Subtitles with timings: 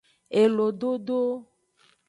[0.41, 1.19] Elododo.